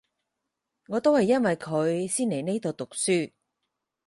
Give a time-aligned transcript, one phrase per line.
[0.87, 3.31] 我都係因為佢先嚟呢度讀書